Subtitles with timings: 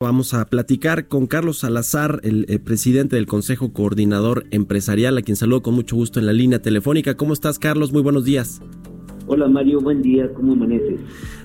[0.00, 5.36] Vamos a platicar con Carlos Salazar, el, el, presidente del Consejo Coordinador Empresarial, a quien
[5.36, 7.16] saludo con mucho gusto en la línea telefónica.
[7.16, 7.90] ¿Cómo estás, Carlos?
[7.92, 8.60] Muy buenos días.
[9.30, 10.98] Hola Mario, buen día, ¿cómo amaneces?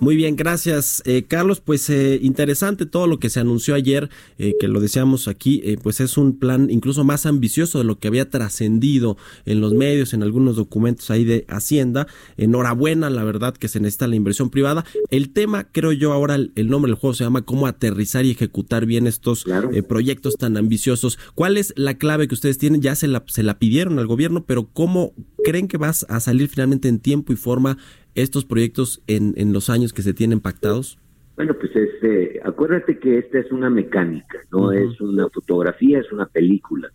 [0.00, 1.00] Muy bien, gracias.
[1.06, 5.28] Eh, Carlos, pues eh, interesante todo lo que se anunció ayer, eh, que lo deseamos
[5.28, 9.60] aquí, eh, pues es un plan incluso más ambicioso de lo que había trascendido en
[9.60, 12.08] los medios, en algunos documentos ahí de Hacienda.
[12.36, 14.84] Enhorabuena, la verdad que se necesita la inversión privada.
[15.10, 18.32] El tema, creo yo, ahora el, el nombre del juego se llama cómo aterrizar y
[18.32, 19.70] ejecutar bien estos Claro.
[19.88, 21.18] proyectos tan ambiciosos.
[21.34, 22.82] ¿Cuál es la clave que ustedes tienen?
[22.82, 25.12] Ya se la, se la pidieron al gobierno, pero ¿cómo
[25.44, 27.78] creen que vas a salir finalmente en tiempo y forma
[28.14, 30.98] estos proyectos en, en los años que se tienen pactados?
[31.36, 36.10] Bueno, pues es, eh, acuérdate que esta es una mecánica, no es una fotografía, es
[36.10, 36.90] una película.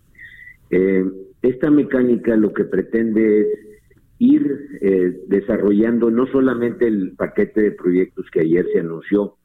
[0.70, 1.06] Eh,
[1.42, 3.48] esta mecánica lo que pretende es
[4.20, 9.38] ir eh, desarrollando no solamente el paquete de proyectos que ayer se anunció,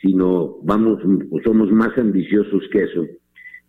[0.00, 1.00] sino vamos,
[1.42, 3.06] somos más ambiciosos que eso.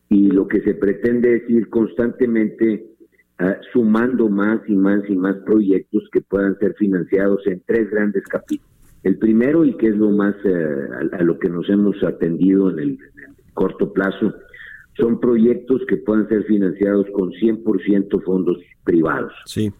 [0.10, 2.95] Y lo que se pretende es ir constantemente
[3.40, 8.24] uh, sumando más y más y más proyectos que puedan ser financiados en tres grandes
[8.24, 8.72] capítulos.
[9.04, 12.70] El primero, y que es lo más uh, a, a, lo que nos hemos atendido
[12.72, 14.34] en el, en el, corto plazo,
[14.98, 19.34] son proyectos que puedan ser financiados con 100% fondos privados.
[19.46, 19.72] Sí.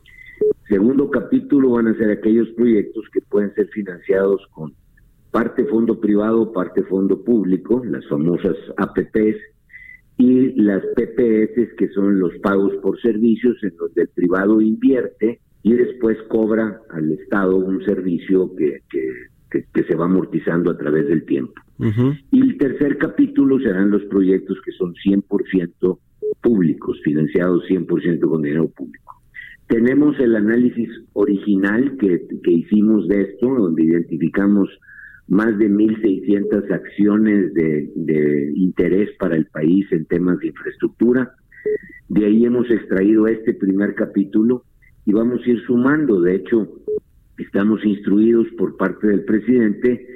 [0.68, 4.74] Segundo capítulo van a ser aquellos proyectos que pueden ser financiados con
[5.32, 9.36] parte fondo privado, parte fondo público, las famosas APPs,
[10.18, 15.74] y las PPS, que son los pagos por servicios, en donde el privado invierte y
[15.74, 19.10] después cobra al Estado un servicio que, que,
[19.52, 21.54] que, que se va amortizando a través del tiempo.
[21.80, 22.20] Uh -huh.
[22.32, 26.00] Y el tercer capítulo serán los proyectos que son 100%
[26.42, 29.16] públicos, financiados 100% con dinero público.
[29.68, 34.70] Tenemos el análisis original que, que hicimos de esto, donde identificamos
[35.28, 41.32] más de 1.600 acciones de, interés para el país en temas de infraestructura.
[42.10, 44.64] De ahí hemos extraído este primer capítulo
[45.06, 46.22] y vamos a ir sumando.
[46.22, 46.70] De hecho,
[47.38, 50.08] estamos instruidos por parte del presidente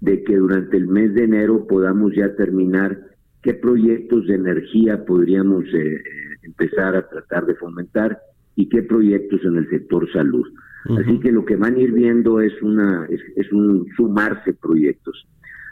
[0.00, 2.98] de que durante el mes de enero podamos ya terminar
[3.42, 6.02] qué proyectos de energía podríamos eh,
[6.42, 8.18] empezar a tratar de fomentar
[8.56, 10.46] y qué proyectos en el sector salud.
[10.88, 11.00] Uh -huh.
[11.00, 15.26] Así que lo que van a ir viendo es una es, es, un sumarse proyectos.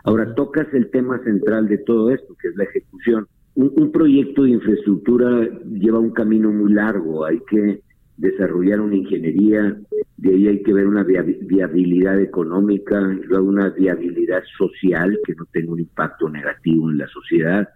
[0.05, 3.27] Ahora tocas el tema central de todo esto, que es la ejecución.
[3.55, 7.81] Un, un, proyecto de infraestructura lleva un camino muy largo, hay que
[8.17, 9.77] desarrollar una ingeniería,
[10.17, 15.73] de ahí hay que ver una viabilidad económica, luego una viabilidad social que no tenga
[15.73, 17.69] un impacto negativo en la sociedad,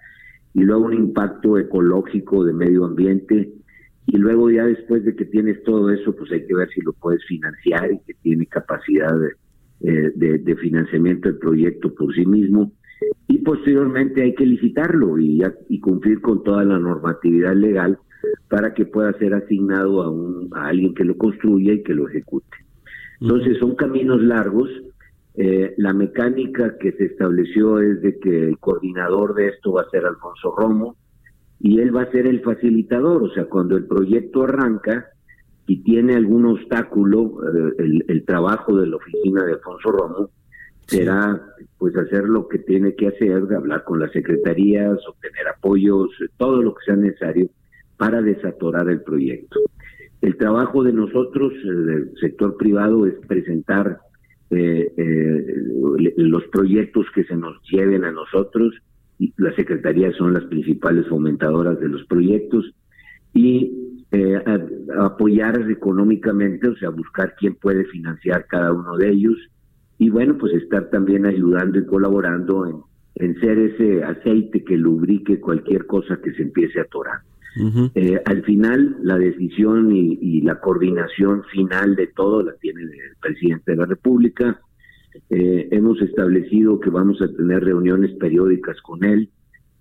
[0.55, 3.53] y luego un impacto ecológico de medio ambiente,
[4.11, 6.95] y luego ya después de que tienes todo eso, pues hay que ver si lo
[6.95, 9.33] puedes financiar y que tiene capacidad de,
[9.83, 12.73] eh, de, de financiamiento del proyecto por sí mismo.
[13.29, 17.99] Y posteriormente hay que licitarlo y, y cumplir con toda la normatividad legal
[18.49, 22.09] para que pueda ser asignado a, un, a alguien que lo construya y que lo
[22.09, 22.57] ejecute.
[23.21, 24.71] Entonces son caminos largos.
[25.35, 29.91] Eh, la mecánica que se estableció es de que el coordinador de esto va a
[29.91, 30.97] ser Alfonso Romo,
[31.61, 35.07] y él va a ser el facilitador, o sea, cuando el proyecto arranca
[35.67, 40.31] y tiene algún obstáculo, eh, el, el, trabajo de la oficina de Alfonso Romo
[40.87, 41.41] será
[41.77, 46.75] pues hacer lo que tiene que hacer, hablar con las secretarías, obtener apoyos, todo lo
[46.75, 47.51] que sea necesario
[47.99, 49.61] para desatorar el proyecto.
[50.21, 54.01] El trabajo de nosotros, del sector privado, es presentar
[54.51, 55.45] eh, eh,
[56.17, 58.75] los proyectos que se nos lleven a nosotros,
[59.37, 62.73] las secretarías son las principales fomentadoras de los proyectos
[63.35, 63.73] y
[64.11, 69.37] eh, a, a apoyar económicamente, o sea, buscar quién puede financiar cada uno de ellos
[69.99, 72.76] y bueno, pues estar también ayudando y colaborando en,
[73.17, 77.20] en ser ese aceite que lubrique cualquier cosa que se empiece a atorar.
[77.56, 77.91] Uh -huh.
[77.94, 82.91] eh, al final, la decisión y, y, la coordinación final de todo la tiene el
[83.20, 84.61] presidente de la República.
[85.31, 89.31] Eh, hemos establecido que vamos a tener reuniones periódicas con él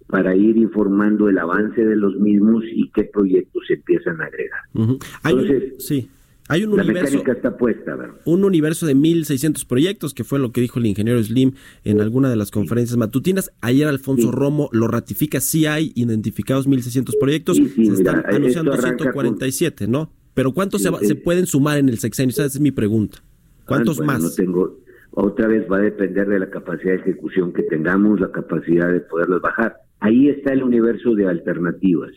[0.07, 4.62] para ir informando el avance de los mismos y qué proyectos se empiezan a agregar.
[4.74, 5.06] Uh -huh.
[5.25, 6.10] Entonces, sí.
[6.50, 8.16] Hay un la universo, mecánica está puesta, ¿verdad?
[8.24, 11.54] Un universo de 1.600 proyectos, que fue lo que dijo el ingeniero Slim
[11.84, 13.51] en alguna de las conferencias matutinas.
[13.60, 20.10] Ayer Alfonso Romo lo ratifica, sí hay identificados 1.600 proyectos, se están anunciando 147, ¿no?
[20.34, 22.30] Pero ¿cuántos se, se, pueden sumar en el sexenio?
[22.30, 23.18] Esa es mi pregunta.
[23.66, 24.22] ¿Cuántos ah, más?
[24.22, 24.80] No tengo,
[25.19, 29.00] otra vez va a depender de la capacidad de ejecución que tengamos, la capacidad de
[29.00, 29.78] poderlos bajar.
[30.00, 32.12] Ahí está el universo de alternativas.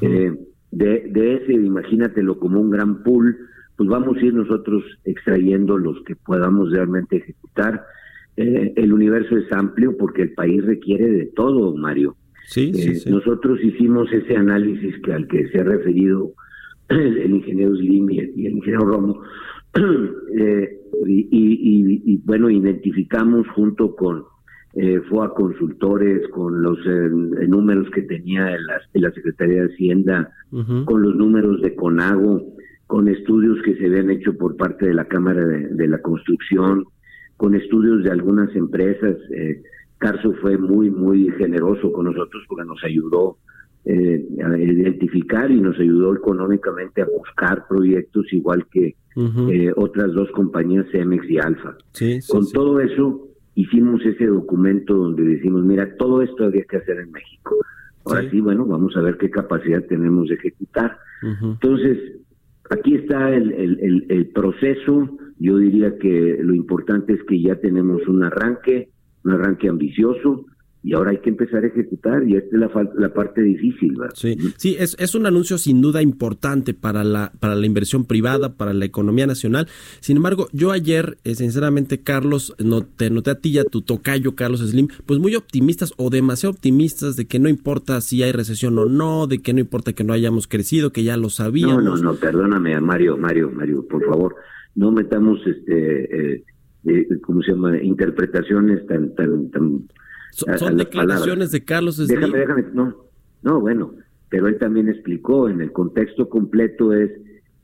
[0.00, 0.36] eh,
[0.72, 3.36] de, de ese, imagínatelo como un gran pool,
[3.76, 7.84] pues vamos a ir nosotros extrayendo los que podamos realmente ejecutar.
[8.36, 12.16] Eh, el universo es amplio porque el país requiere de todo, Mario.
[12.46, 13.10] Sí, sí, eh, sí.
[13.10, 16.32] Nosotros hicimos ese análisis que al que se ha referido
[16.88, 19.22] el, ingeniero Slim y el, y el ingeniero Romo,
[20.38, 24.24] eh, y, y, y, bueno, identificamos junto con
[24.74, 30.30] eh, FOA Consultores, con los eh, números que tenía en la, la, Secretaría de Hacienda,
[30.50, 30.84] uh -huh.
[30.84, 32.42] con los números de CONAGO,
[32.86, 36.84] con estudios que se habían hecho por parte de la Cámara de, de la Construcción,
[37.36, 39.16] con estudios de algunas empresas.
[39.30, 39.62] Eh,
[39.98, 43.36] Carso fue muy, muy generoso con nosotros porque nos ayudó
[43.84, 49.52] eh, a identificar y nos ayudó económicamente a buscar proyectos igual que uh -huh.
[49.52, 51.76] eh, otras dos compañías, Cemex y Alfa.
[51.92, 52.52] Sí, sí, Con sí.
[52.52, 57.56] todo eso hicimos ese documento donde decimos, mira, todo esto habría que hacer en México.
[58.04, 60.96] Ahora sí, bueno, vamos a ver qué capacidad tenemos de ejecutar.
[61.22, 61.52] Uh -huh.
[61.52, 61.98] Entonces,
[62.70, 65.08] aquí está el, el, el, el proceso.
[65.38, 68.88] Yo diría que lo importante es que ya tenemos un arranque,
[69.24, 70.46] un arranque ambicioso,
[70.84, 73.94] y ahora hay que empezar a ejecutar y esta es la, la parte difícil.
[73.96, 74.14] ¿verdad?
[74.16, 78.56] Sí, sí es, es un anuncio sin duda importante para la, para la inversión privada,
[78.56, 79.68] para la economía nacional.
[80.00, 83.82] Sin embargo, yo ayer, eh, sinceramente, Carlos, no, te noté a ti y a tu
[83.82, 88.32] tocayo, Carlos Slim, pues muy optimistas o demasiado optimistas de que no importa si hay
[88.32, 91.84] recesión o no, de que no importa que no hayamos crecido, que ya lo sabíamos.
[91.84, 94.34] No, no, no, perdóname, Mario, Mario, Mario, por favor,
[94.74, 96.44] no metamos, este, eh,
[96.86, 99.82] eh, ¿cómo se llama?, interpretaciones tan, tan, tan
[100.32, 102.08] son, son declaraciones de Carlos Slim.
[102.08, 102.96] Déjame, déjame, no,
[103.42, 103.94] no, bueno,
[104.28, 107.10] pero él también explicó en el contexto completo es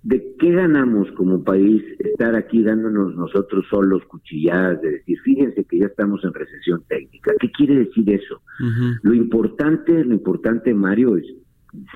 [0.03, 5.79] de qué ganamos como país estar aquí dándonos nosotros solos cuchilladas de decir, fíjense que
[5.81, 7.32] ya estamos en recesión técnica.
[7.41, 8.41] ¿Qué quiere decir eso?
[8.61, 8.99] Uh -huh.
[9.03, 11.26] Lo importante, lo importante, Mario, es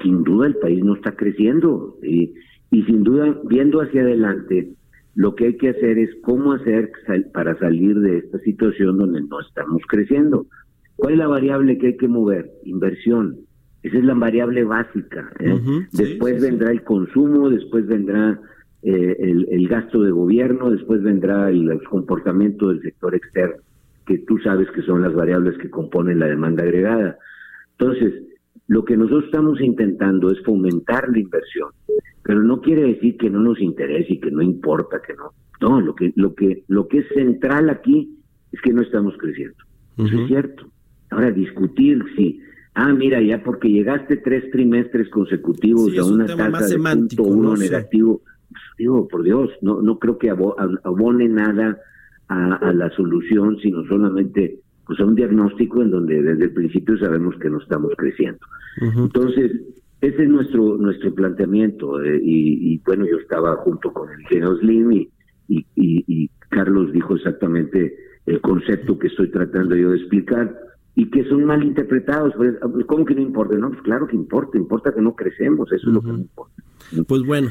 [0.02, 2.34] sin duda el país no está creciendo y,
[2.70, 4.74] y sin duda viendo hacia adelante
[5.14, 6.90] lo que hay que hacer es cómo hacer
[7.32, 10.46] para salir de esta situación donde no estamos creciendo.
[11.02, 12.48] ¿Cuál es la variable que hay que mover?
[12.62, 13.36] Inversión.
[13.82, 15.32] Esa es la variable básica.
[15.40, 15.52] ¿eh?
[15.52, 16.74] Uh -huh, después sí, vendrá sí.
[16.74, 18.40] el consumo, después vendrá
[18.84, 23.56] eh, el, el, gasto de gobierno, después vendrá el, el, comportamiento del sector externo,
[24.06, 27.18] que tú sabes que son las variables que componen la demanda agregada.
[27.76, 28.22] Entonces,
[28.68, 31.70] lo que nosotros estamos intentando es fomentar la inversión,
[32.22, 35.32] pero no quiere decir que no nos interese y que no importa que no.
[35.60, 38.16] No, lo que lo que lo que es central aquí
[38.52, 39.58] es que no estamos creciendo.
[39.96, 40.06] Uh -huh.
[40.06, 40.71] Eso es cierto.
[41.12, 42.40] Ahora discutir si
[42.74, 47.50] ah mira ya porque llegaste tres trimestres consecutivos sí, a una tasa de punto uno
[47.50, 51.78] no negativo, pues, digo por Dios no no creo que abone nada
[52.28, 56.98] a, a la solución, sino solamente pues a un diagnóstico en donde desde el principio
[56.98, 58.40] sabemos que no estamos creciendo.
[58.80, 59.04] Uh -huh.
[59.04, 59.52] Entonces,
[60.00, 64.56] ese es nuestro nuestro planteamiento eh, y, y, bueno, yo estaba junto con el ingeniero
[64.58, 65.08] Slim y,
[65.48, 70.54] y, y, Carlos dijo exactamente el concepto que estoy tratando yo de explicar
[70.94, 72.32] y que son mal interpretados.
[72.36, 72.54] Pues,
[72.86, 73.56] ¿Cómo que no importa?
[73.56, 75.92] No, pues claro que importa, importa que no crecemos, eso uh -huh.
[75.92, 76.62] es lo que no importa.
[77.06, 77.50] Pues bueno,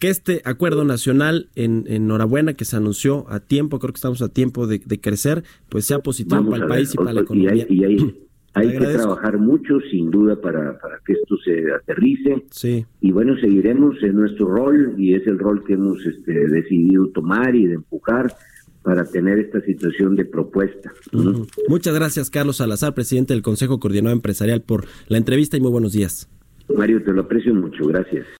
[0.00, 4.28] que este acuerdo nacional, en enhorabuena, que se anunció a tiempo, creo que estamos a
[4.30, 7.20] tiempo de, de crecer, pues sea positivo Vamos para el ver, país y para la
[7.20, 7.54] economía.
[7.54, 8.14] Y hay, y hay,
[8.54, 12.44] hay que trabajar mucho, sin duda, para, para que esto se aterrice.
[12.50, 12.86] Sí.
[13.02, 17.54] Y bueno, seguiremos en nuestro rol, y es el rol que hemos este, decidido tomar
[17.54, 18.34] y de empujar
[18.82, 20.92] para tener esta situación de propuesta.
[21.12, 21.48] Uh -huh.
[21.68, 25.92] Muchas gracias, Carlos Salazar, presidente del Consejo Coordinador Empresarial, por la entrevista y muy buenos
[25.92, 26.28] días.
[26.74, 27.84] Mario, te lo aprecio mucho.
[27.86, 28.39] Gracias.